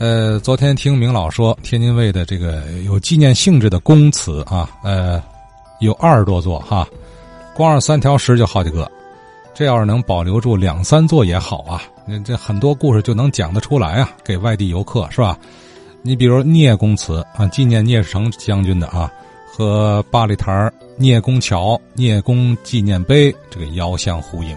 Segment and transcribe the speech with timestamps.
[0.00, 5.22] 呃，昨天听明老说，天津卫的这个有纪念性质的公祠啊，呃，
[5.80, 6.88] 有二十多座哈，
[7.54, 8.90] 光是三条石就好几个。
[9.52, 15.38] 这要是能保留住两三座也好啊， 那这很多故事就能讲得出来啊，给外地游客是吧？
[16.00, 19.12] 你比如聂公祠啊，纪念聂士成将军的啊，
[19.52, 24.56] 和八里台聂公桥、聂公纪念碑这个遥相呼应。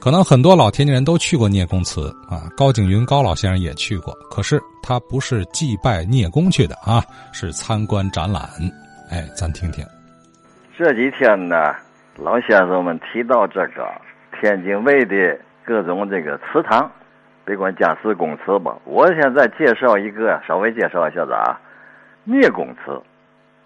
[0.00, 8.48] 可能很多老天津人都去过聂公祠啊，高景云高老先生也去过，可是他不是祭拜聂公去的啊，是参观展览。
[9.10, 9.84] 哎，咱听听。
[10.78, 11.76] 这几天呢，
[12.16, 13.86] 老先生们提到这个
[14.40, 16.90] 天津卫的各种这个祠堂，
[17.44, 21.60] 别管家祠公祠吧，我现在介绍一个，稍微介绍一下子啊，
[22.24, 22.98] 聂公祠。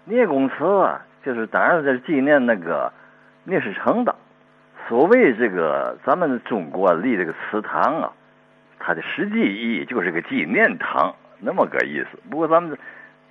[0.03, 0.55] 聂公祠，
[1.25, 2.91] 就是当然是纪念那个
[3.45, 4.13] 聂士成的。
[4.87, 8.11] 所谓这个，咱们中国立这个祠堂啊，
[8.79, 12.19] 它的实际意义就是个纪念堂，那么个意思。
[12.29, 12.77] 不过咱们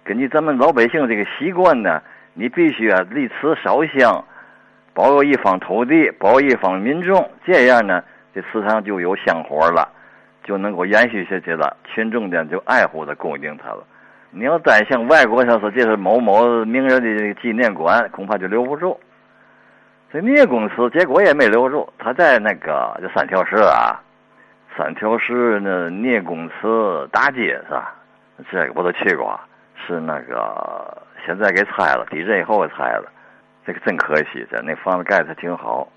[0.02, 2.02] 根据咱们老百姓这个习惯呢，
[2.34, 4.24] 你必须啊立祠烧香，
[4.92, 8.02] 保佑一方土地，保一方民众，这样呢，
[8.34, 9.88] 这祠堂就有香火了，
[10.42, 13.84] 就能够延续下去了，群众呢就爱护的供应它了。
[14.32, 18.98] 你要再像外国上说这是某某名人的纪念馆，恐怕就留不住。
[20.14, 24.00] 这聂公祠结果也没留住，他在那个就三条石啊，
[24.76, 27.92] 三条石那聂公祠大街是吧？
[28.48, 29.36] 这个我都去过，
[29.74, 33.10] 是那个现在给拆了，地震以后给拆了，
[33.66, 35.88] 这个真可惜，这那房子盖的挺好。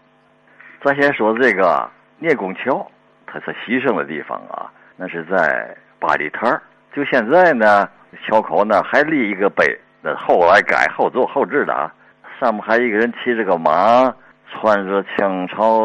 [0.81, 2.89] 咱先说这个聂公桥，
[3.27, 6.59] 它是牺牲的地方啊，那是在八里台
[6.91, 7.87] 就现在呢，
[8.25, 11.93] 桥口那还立一个碑，那后来改后做后置的啊。
[12.39, 14.13] 上面还一个人骑着个马，
[14.51, 15.79] 穿着清朝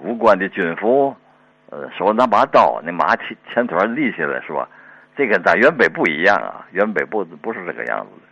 [0.00, 1.14] 武官的军服，
[1.70, 4.68] 呃，手拿把刀，那马前前腿立起来是吧？
[5.16, 8.22] 这跟咱原北不一样啊，原北不不是这个样子的。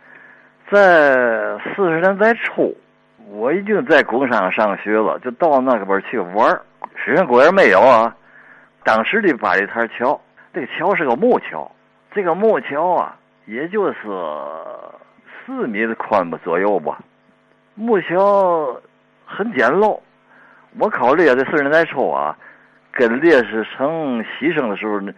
[0.69, 2.75] 在四十年代初，
[3.29, 6.61] 我已经在工商上学了，就到那个边去玩儿。
[6.95, 8.13] 实际上公园没有啊。
[8.83, 10.19] 当时的八里台桥，
[10.53, 11.71] 这个桥是个木桥，
[12.13, 13.95] 这个木桥啊，也就是
[15.45, 16.99] 四米的宽吧左右吧。
[17.75, 18.79] 木桥
[19.25, 19.99] 很简陋，
[20.77, 22.37] 我考虑啊，这四十年代初啊，
[22.91, 25.11] 跟烈士城牺牲的时候，那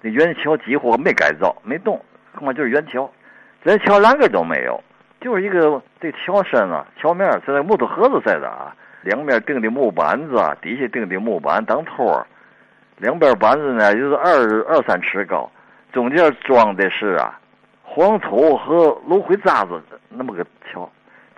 [0.00, 2.00] 那原桥几乎没改造，没动，
[2.34, 3.10] 恐怕就是原桥，
[3.62, 4.82] 连桥栏杆都没有，
[5.20, 12.26] 就是一个这桥身啊，桥面在那木头盒子在的啊，两面钉的木板子啊，底下钉的木板当托儿
[12.96, 15.50] 两边板子呢就是二二三尺高，
[15.92, 17.38] 中间装的是啊
[17.82, 20.42] 黄土和芦灰渣子那么个
[20.72, 20.90] 桥。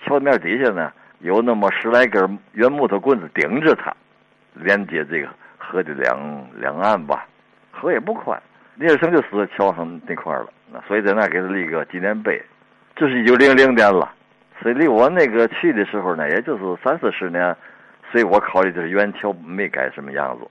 [0.05, 3.95] 桥面底下呢，有那么十来根圆木头棍子顶着它，
[4.55, 5.29] 连接这个
[5.59, 7.27] 河的两两岸吧。
[7.71, 8.41] 河也不宽，
[8.75, 12.43] 聂士成就死在桥上那块了，那所以在那给他立个纪念碑。
[12.97, 14.13] 这是一九零零年了，
[14.61, 17.57] 所以离我那个去的时候呢，也就是三四十年。
[18.11, 20.45] 所以我考虑就是原桥没改什么样子。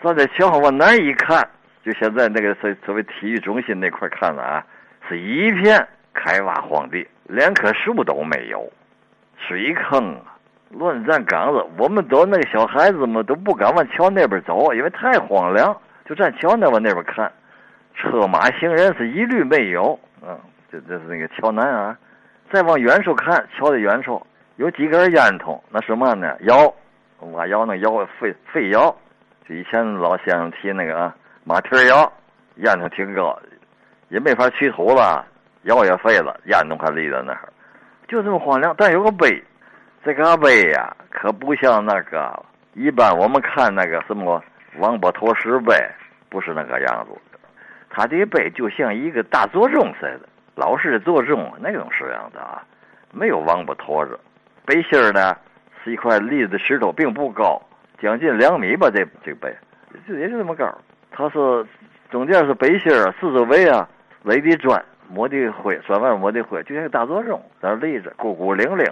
[0.00, 1.44] 站在桥上往南一看，
[1.84, 4.64] 就现在那个所所谓体育中心那块看了啊，
[5.08, 7.04] 是一片开挖荒地。
[7.28, 8.70] 连棵树都没有，
[9.36, 10.38] 水坑啊，
[10.70, 11.64] 乱葬岗子。
[11.76, 15.76] 我们都那个小孩子们都不敢往桥那边走，因为太荒凉，
[16.08, 17.30] 就站桥那往那边看，
[17.94, 19.98] 车马行人是一律没有。
[20.22, 20.38] 嗯，
[20.70, 21.96] 这这是那个桥南啊。
[22.52, 26.36] 再往远处看，桥的远处有几根烟囱，那什么呢？
[26.42, 26.72] 窑，
[27.32, 28.94] 瓦窑那窑废废窑，
[29.48, 32.12] 就以前老先生提那个啊，马蹄窑，
[32.56, 33.36] 烟囱挺高，
[34.10, 35.26] 也没法取土了。
[35.66, 37.48] 窑也废了，眼都还立在那儿，
[38.08, 38.74] 就这么荒凉。
[38.76, 39.42] 但有个碑，
[40.04, 42.44] 这个碑呀，可不像那个
[42.74, 44.42] 一般我们看那个什么
[44.78, 45.74] 王八驮石碑，
[46.28, 47.20] 不是那个样子。
[47.90, 52.62] 它这碑就像一个大座钟似的，老式的座钟那种式样的啊，
[53.10, 54.18] 没有王八驮着。
[54.64, 55.36] 碑心儿呢
[55.82, 57.60] 是一块立的石头，并不高，
[58.00, 58.90] 将近两米吧。
[58.94, 59.56] 这这个碑
[60.06, 60.72] 就也就这么高。
[61.10, 61.66] 它是
[62.10, 63.88] 中间是碑心，四周围啊
[64.22, 64.80] 垒的砖。
[65.08, 68.84] 抹的灰，砖瓦抹的灰，就像个大座钟在那立着，孤孤零零。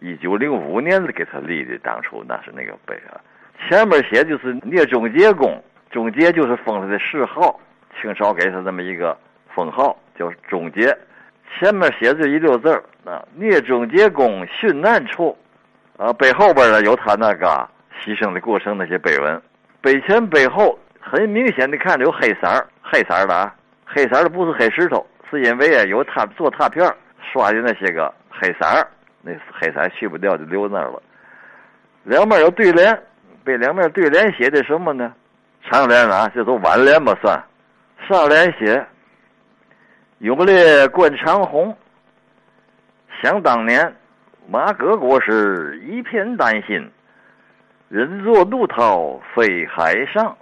[0.00, 3.16] 一九零五年给他立的，当初那是那个碑啊。
[3.66, 7.58] 前面写就是聂中杰公，中杰就是封他的谥号，
[7.98, 9.16] 清朝给他这么一个
[9.54, 10.94] 封号叫中杰。
[11.56, 12.70] 前面写着一溜字
[13.04, 15.34] 啊，聂中杰公殉难处，
[15.96, 17.46] 啊，碑后边呢有他那个
[18.02, 19.40] 牺牲的过程那些碑文。
[19.80, 23.54] 碑前碑后很明显的看着有黑色儿，黑色儿的啊，
[23.86, 25.06] 黑色儿的不是黑石头。
[25.34, 26.86] 是因为啊，有他做拓片
[27.32, 28.86] 刷的那些个黑色儿，
[29.22, 31.02] 那黑色去不掉就留那儿了。
[32.04, 33.02] 两面有对联，
[33.42, 35.12] 被两面对联写的什么呢？
[35.62, 37.42] 长联啊，这都挽联吧算。
[38.06, 38.86] 上联写
[40.20, 41.74] ：“永烈冠长虹。”
[43.22, 43.96] 想当年，
[44.46, 46.90] 马革国时一片丹心，
[47.88, 50.36] 人作怒涛飞海上。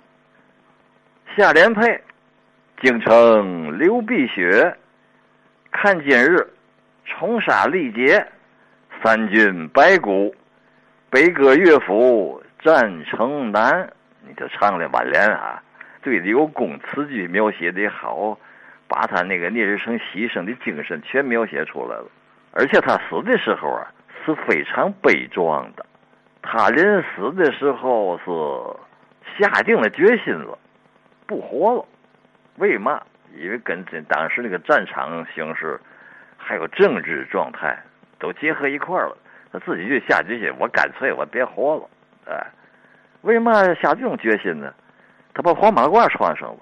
[1.37, 2.03] 下联配
[2.83, 4.77] ：“京城流碧血，
[5.73, 6.47] 看今日
[7.05, 8.25] 冲杀力竭，
[9.03, 10.33] 三军白骨，
[11.11, 13.93] 悲歌乐府战城南。”
[14.25, 15.61] 你就唱了挽联啊，
[16.01, 18.39] 对的有功，词句描写的好，
[18.87, 22.07] 把他那个聂日成牺牲的精神全描写出来了。
[22.53, 23.91] 而且他死的时候啊
[24.25, 25.85] 是非常悲壮的，
[26.41, 30.57] 他临死的时候是下定了决心了，
[31.27, 31.85] 不活了。
[32.59, 33.03] 为嘛？
[33.37, 35.81] 因为跟这当时那个战场形势，
[36.37, 37.79] 还有政治状态
[38.19, 39.17] 都结合一块儿了，
[39.53, 41.89] 他自己就下决心，我干脆我别活了，
[42.27, 42.47] 哎。
[43.23, 44.75] 为嘛下这种决心呢？
[45.33, 46.59] 他把黄马褂穿上了，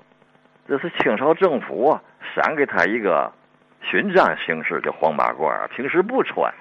[0.69, 2.03] 这是清朝政府啊
[2.35, 3.33] 赏给他一个
[3.81, 6.53] 勋章形式的黄马褂，平时不穿，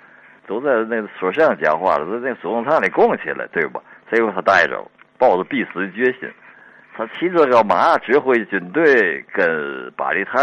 [0.47, 3.81] 都在那书上讲话了，都在书堂里供起来，对吧？
[4.09, 4.81] 这回他带着，
[5.17, 6.31] 抱着必死的决心，
[6.99, 10.33] 他骑着个马指挥军队跟巴里台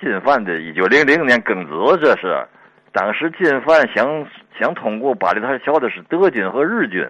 [0.00, 0.60] 进犯的。
[0.60, 2.46] 一九零零年庚子，这是
[2.92, 4.24] 当时进犯想
[4.56, 7.04] 想通过巴里台桥的是德军和日军。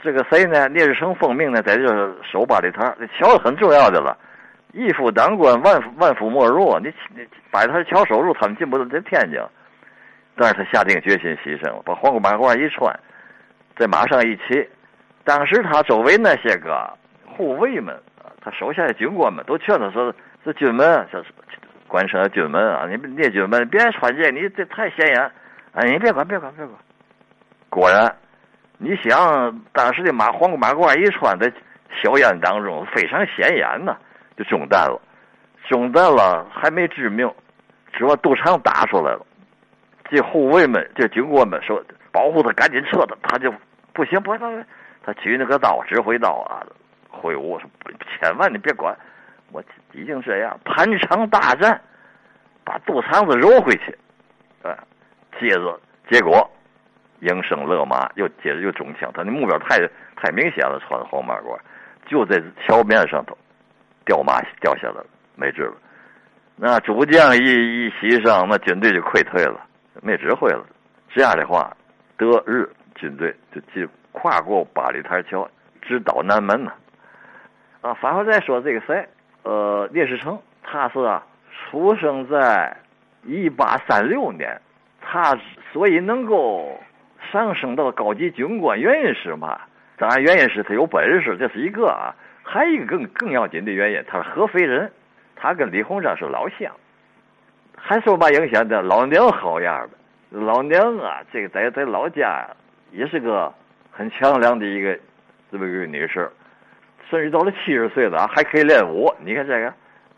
[0.00, 0.68] 这个谁呢？
[0.68, 1.84] 聂日成奉命呢，在这
[2.22, 4.16] 守八里台，这桥很重要的了。
[4.72, 6.78] 一夫当关，万夫万夫莫入。
[6.78, 9.40] 你你八里台桥守住，他们进不到这天津。
[10.36, 12.96] 但是他下定决心牺牲了，把黄马褂一穿，
[13.76, 14.64] 在马上一骑。
[15.24, 16.88] 当时他周围那些个
[17.26, 17.92] 护卫们，
[18.40, 20.14] 他手下的军官们都劝他说
[20.44, 21.24] ：“这军门，这
[21.86, 25.30] 关城军门啊，你们列军门别穿这，你这太显眼。
[25.72, 26.76] 哎，你别管，别管，别管。”
[27.68, 28.14] 果然。
[28.82, 31.52] 你想当时的马黄马褂一穿，在
[32.00, 33.94] 硝烟当中非常显眼呐，
[34.38, 34.98] 就中弹了。
[35.68, 37.30] 中弹了还没致命，
[37.92, 39.26] 只把肚肠打出来了。
[40.08, 43.14] 这护卫们、这军官们说保护他，赶紧撤他。
[43.22, 43.52] 他就
[43.92, 44.64] 不行，不行，
[45.04, 46.64] 他举那个刀，指挥刀啊，
[47.10, 47.68] 挥舞我说
[48.20, 48.96] ：“千万你别管，
[49.52, 49.62] 我
[49.92, 51.80] 已经这样，盘肠大战，
[52.64, 53.96] 把肚肠子揉回去。”
[54.62, 54.78] 啊，
[55.38, 55.80] 接着
[56.10, 56.50] 结果。
[57.22, 59.12] 应声勒马，又接着又中枪。
[59.12, 59.76] 他那目标太
[60.16, 61.54] 太明显了，穿黄马褂，
[62.06, 63.36] 就在桥面上头
[64.06, 65.74] 掉马掉下来了，没治了。
[66.56, 69.60] 那主将一一牺牲，那军队就溃退了，
[70.00, 70.64] 没指挥了。
[71.10, 71.76] 这样的话，
[72.16, 75.46] 德日军队就就跨过八里台桥，
[75.82, 76.72] 直捣南门呢。
[77.80, 79.08] 啊反过再说这个谁，
[79.42, 81.24] 呃，聂士成，他是啊，
[81.70, 82.76] 出生在
[83.24, 84.60] 一八三六年，
[85.00, 85.36] 他
[85.72, 86.80] 所以能够。
[87.30, 89.60] 上升到高级军官，原因是嘛？
[89.98, 92.16] 当然，原因是他有本事，这是一个啊。
[92.42, 94.90] 还有一个更更要紧的原因，他是合肥人，
[95.36, 96.72] 他跟李鸿章是老乡。
[97.76, 98.80] 还受嘛影响的？
[98.80, 102.48] 老娘好样的，老娘啊，这个在在老家
[102.90, 103.52] 也是个
[103.92, 104.98] 很强梁的一个
[105.52, 106.28] 这么一个女士，
[107.10, 109.12] 甚至到了七十岁了还可以练武。
[109.18, 109.74] 你看这个，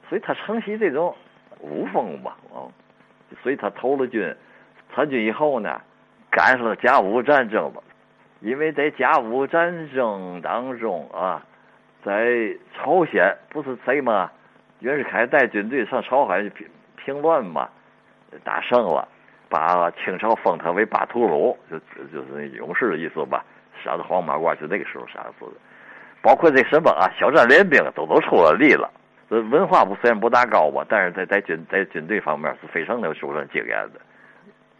[0.08, 1.14] 所以他承袭这种
[1.60, 2.68] 武风吧，啊，
[3.42, 4.34] 所以他投了军，
[4.94, 5.80] 参军以后呢。
[6.34, 7.82] 赶上了甲午战争吧，
[8.40, 11.44] 因为在甲午战争当中啊，
[12.02, 14.32] 在朝鲜不是谁吗？
[14.78, 16.66] 袁世凯带军队上朝鲜平
[16.96, 17.68] 平乱嘛，
[18.42, 19.06] 打胜了，
[19.50, 23.44] 把清朝封他为巴图鲁，就就是勇士的意思吧。
[23.84, 25.52] 杀的黄马褂就那个时候杀死的，
[26.22, 28.88] 包括这什么啊，小站联兵都都出了力了。
[29.28, 34.00] 这文化不虽然不大高吧，但是在在军在军队方面是非常的出了经验的。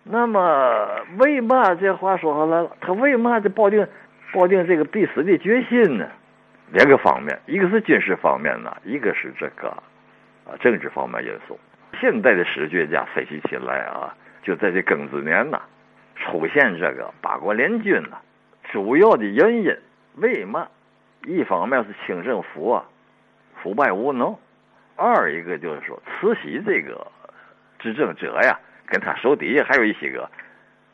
[0.05, 2.71] 那么，为嘛这话说回来了？
[2.81, 3.87] 他为嘛就抱定
[4.33, 6.07] 抱定这个必死的决心呢？
[6.73, 9.69] 两个方面，一个是军事方面呢，一个是这个
[10.45, 11.59] 啊政治方面因素。
[12.01, 15.61] 现代的史学家分析起来啊，就在这庚子年呐，
[16.17, 18.17] 出现这个八国联军呐，
[18.71, 19.77] 主要的原因
[20.17, 20.67] 为嘛？
[21.27, 22.85] 一方面是清政府啊
[23.63, 24.37] 腐败无能，
[24.97, 27.07] 二一个就是说慈禧这个
[27.79, 28.59] 执政者呀。
[28.85, 30.29] 跟他手底下还有一些个，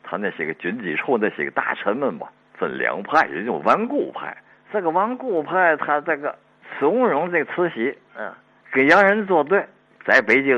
[0.03, 4.37] 他那些个军机处那些个大臣们吧，分两派，也就顽固派。
[4.71, 6.33] 这个顽固派，他这个
[6.79, 8.31] 怂恿这个慈禧，嗯，
[8.71, 9.65] 跟洋人作对，
[10.05, 10.57] 在北京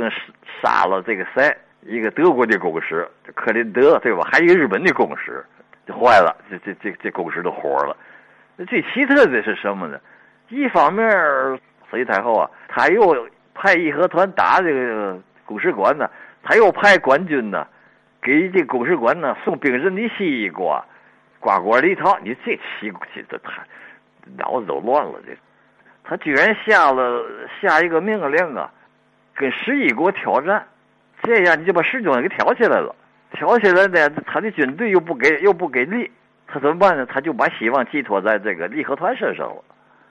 [0.61, 1.51] 杀了这个谁，
[1.81, 4.21] 一个德国的公使，克林德，对吧？
[4.31, 5.43] 还一个日本的公使，
[5.87, 7.97] 就坏了，这这这这公使都活了。
[8.67, 9.99] 最奇特的是什么呢？
[10.49, 11.09] 一方面，
[11.89, 16.09] 慈禧太后啊，他又派义和团打这个公使馆呢。
[16.43, 17.67] 他又派官军呢，
[18.19, 20.83] 给这公使馆呢送冰镇的西瓜、
[21.39, 22.17] 瓜果梨桃。
[22.23, 23.63] 你这奇怪这他
[24.37, 25.21] 脑子都乱了。
[25.25, 25.37] 这
[26.03, 27.23] 他居然下了
[27.61, 28.71] 下一个命令啊，
[29.35, 30.65] 跟十一国挑战，
[31.21, 32.95] 这样你就把十九给挑起来了。
[33.33, 36.11] 挑起来呢，他的军队又不给又不给力，
[36.51, 37.05] 他怎么办呢？
[37.05, 39.63] 他就把希望寄托在这个义和团身上了。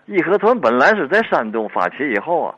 [0.07, 2.55] 义和团本来是在山东发起以后啊，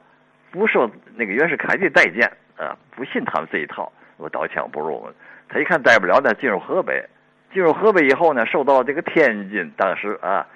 [0.53, 5.05] 不受那个袁世凯的待见啊，不信他们这一套，我刀枪不入。
[5.49, 7.05] 他一看待不了呢，进入河北。
[7.53, 10.47] 进入河北以后呢，受到这个天津当时啊，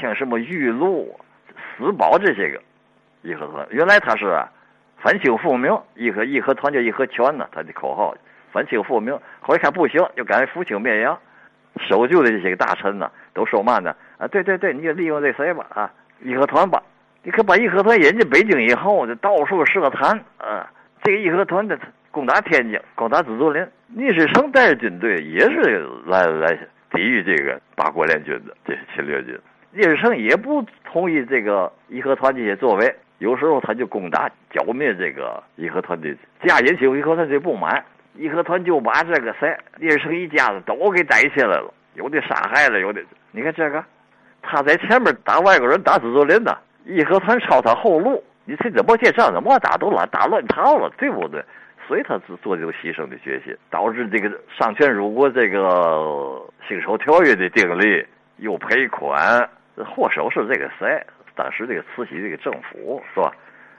[0.00, 1.20] 像什么玉露、
[1.76, 2.60] 死保这些个
[3.22, 4.48] 义和团，原来他是啊，
[4.98, 8.16] 反清复明，义和义和团叫义和拳呢，他的口号
[8.50, 9.16] 反清复明。
[9.40, 11.16] 后来看不行，就干脆复清灭洋。
[11.78, 13.94] 守旧的这些个大臣呢，都说嘛呢？
[14.18, 16.82] 啊，对对对，你就利用这谁吧啊，义和团吧。
[17.22, 20.70] 你可把义和团引进北京以后，就到处设坛啊，
[21.02, 21.78] 这个义和团的。
[22.12, 26.58] 攻打天津，攻打紫竹林，聂士成带着军队也是来来
[26.90, 29.38] 抵御这个八国联军的这些侵略军。
[29.70, 36.12] 聂士成也不同意这个义和团这些作为，有时候他就攻打剿灭这个义和团的，
[36.42, 37.80] 这样引起义和团的不满。
[38.20, 43.00] 义和团就把这个谁聂士成一家子都给逮起来了，有的杀害了，有的
[43.32, 43.82] 你看这个，
[44.42, 51.42] 他在前面打外国人打紫竹林呢，义和团抄他后路，你这怎么这仗怎么打都乱打乱套了，对不对？
[51.88, 61.02] 所以他做做这个牺牲的决心，导致这个上权辱国这个辛丑条约的订立又赔款，祸首是这个谁？
[61.34, 63.32] 当时这个慈禧这个政府是吧？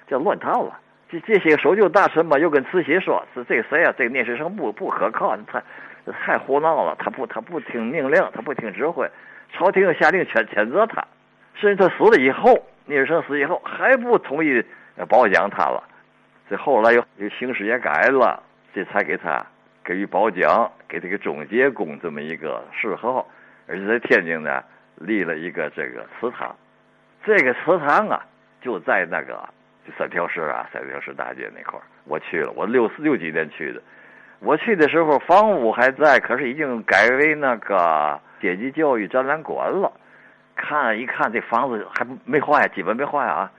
[0.08, 0.80] 叫乱套了。
[1.12, 3.94] 这这些守旧大臣嘛，又跟慈禧说：“是这个谁啊？
[3.98, 5.62] 这个聂士成不不可靠，他
[6.25, 9.10] 太胡闹了，他不他不听命令，他不听指挥，
[9.51, 11.06] 朝廷下令谴谴责他，
[11.56, 14.63] 甚至他死了以后，聂士成死以后还不同意
[15.10, 15.84] 褒奖他了。”
[16.50, 18.41] 这后来又又形势也改了，
[18.74, 19.46] 这才给他
[19.84, 23.27] 给予褒奖，给这个忠节宫这么一个谥号，
[23.68, 24.63] 而且在天津呢
[24.96, 26.56] 立了一个这个祠堂，
[27.25, 28.25] 这个祠堂啊
[28.62, 29.48] 就在那个
[29.86, 33.82] 就三条石啊三条石大街那块儿，我去了，我六四六几年去的，
[34.40, 39.92] 我去的时候房屋还在，可是已经改为那个阶级教育展览馆了，
[40.56, 43.52] 看一看这房子还没坏，基本没坏啊，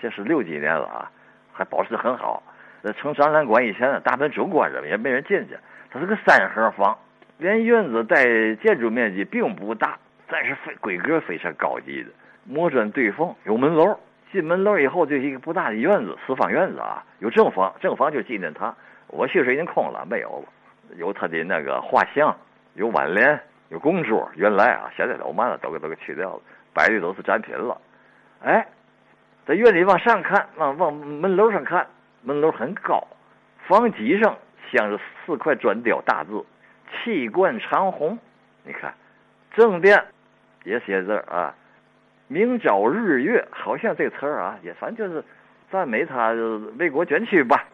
[0.00, 1.10] 这是六几年了啊。
[1.56, 2.42] 还保持的很好。
[2.82, 5.56] 那成展览馆以前，大门总关着也没人进去。
[5.88, 6.98] 它是个三合房，
[7.38, 8.24] 连院子带
[8.56, 12.10] 建筑面积并不大，但是非规格非常高级的，
[12.44, 13.96] 磨砖对缝，有门楼。
[14.34, 18.76] 进门楼以后就是一个不大的院子，四方院子啊，有正房，正房就纪念堂。
[19.06, 20.96] 我去时已经空了，没有了。
[20.96, 22.36] 有他的那个画像，
[22.74, 24.28] 有挽联，有供桌。
[24.34, 26.40] 原来啊，现在都完了，都给都给去掉了，
[26.74, 27.80] 摆的都是展品了。
[28.42, 28.66] 哎。
[29.46, 31.86] 在院里往上看，往往门楼上看，
[32.22, 33.06] 门楼很高，
[33.66, 34.34] 房脊上
[34.70, 36.42] 镶着四块砖雕大字
[37.04, 38.18] “气贯长虹”。
[38.64, 38.94] 你看，
[39.52, 40.02] 正殿
[40.62, 41.54] 也写字啊
[42.34, 45.24] ，“名叫日月”，好像这词儿啊，也反正就是
[45.70, 46.32] 赞美他
[46.78, 47.64] 为国捐躯吧。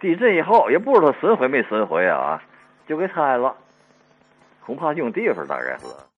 [0.00, 2.42] 地震以后也不知道损毁没损毁啊，
[2.88, 3.54] 就给拆了，
[4.66, 5.86] 恐怕用地方大概是。